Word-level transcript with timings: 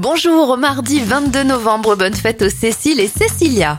Bonjour, 0.00 0.56
mardi 0.56 1.00
22 1.00 1.42
novembre, 1.42 1.96
bonne 1.96 2.14
fête 2.14 2.42
aux 2.42 2.48
Cécile 2.48 3.00
et 3.00 3.08
Cécilia. 3.08 3.78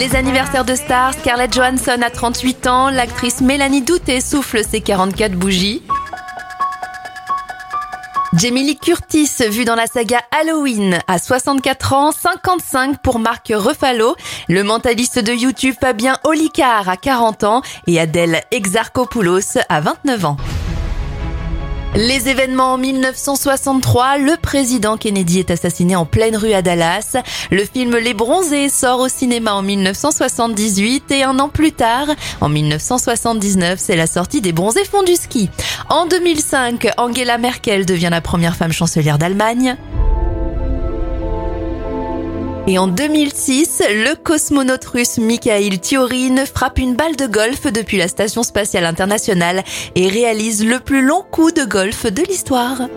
Les 0.00 0.16
anniversaires 0.16 0.64
de 0.64 0.74
stars, 0.74 1.14
Scarlett 1.14 1.54
Johansson 1.54 2.00
a 2.04 2.10
38 2.10 2.66
ans, 2.66 2.90
l'actrice 2.90 3.40
Mélanie 3.42 3.82
Douté 3.82 4.20
souffle 4.20 4.64
ses 4.64 4.80
44 4.80 5.34
bougies. 5.34 5.84
Jamie 8.32 8.64
Lee 8.64 8.76
Curtis, 8.76 9.30
vue 9.48 9.64
dans 9.64 9.76
la 9.76 9.86
saga 9.86 10.18
Halloween, 10.32 10.98
à 11.06 11.20
64 11.20 11.92
ans, 11.92 12.10
55 12.10 13.02
pour 13.02 13.20
Marc 13.20 13.52
Ruffalo, 13.54 14.16
le 14.48 14.64
mentaliste 14.64 15.20
de 15.20 15.32
YouTube 15.32 15.76
Fabien 15.80 16.18
Olicard 16.24 16.88
à 16.88 16.96
40 16.96 17.44
ans 17.44 17.62
et 17.86 18.00
Adèle 18.00 18.42
Exarchopoulos 18.50 19.58
à 19.68 19.80
29 19.80 20.24
ans. 20.24 20.36
Les 21.96 22.28
événements 22.28 22.72
en 22.72 22.78
1963, 22.78 24.18
le 24.18 24.36
président 24.36 24.96
Kennedy 24.96 25.38
est 25.38 25.52
assassiné 25.52 25.94
en 25.94 26.04
pleine 26.04 26.36
rue 26.36 26.52
à 26.52 26.60
Dallas. 26.60 27.16
Le 27.52 27.64
film 27.64 27.96
Les 27.96 28.14
Bronzés 28.14 28.68
sort 28.68 28.98
au 28.98 29.08
cinéma 29.08 29.54
en 29.54 29.62
1978 29.62 31.12
et 31.12 31.22
un 31.22 31.38
an 31.38 31.48
plus 31.48 31.70
tard, 31.70 32.08
en 32.40 32.48
1979, 32.48 33.78
c'est 33.78 33.94
la 33.94 34.08
sortie 34.08 34.40
des 34.40 34.50
Bronzés 34.50 34.84
font 34.84 35.04
du 35.04 35.14
ski. 35.14 35.50
En 35.88 36.06
2005, 36.06 36.88
Angela 36.96 37.38
Merkel 37.38 37.86
devient 37.86 38.08
la 38.10 38.20
première 38.20 38.56
femme 38.56 38.72
chancelière 38.72 39.18
d'Allemagne. 39.18 39.76
Et 42.66 42.78
en 42.78 42.86
2006, 42.86 43.82
le 43.90 44.14
cosmonaute 44.14 44.86
russe 44.86 45.18
Mikhail 45.18 45.78
Tiorin 45.80 46.46
frappe 46.46 46.78
une 46.78 46.94
balle 46.94 47.14
de 47.14 47.26
golf 47.26 47.66
depuis 47.70 47.98
la 47.98 48.08
Station 48.08 48.42
spatiale 48.42 48.86
internationale 48.86 49.62
et 49.94 50.08
réalise 50.08 50.64
le 50.64 50.80
plus 50.80 51.02
long 51.02 51.22
coup 51.30 51.50
de 51.50 51.64
golf 51.64 52.06
de 52.06 52.22
l'histoire. 52.22 52.88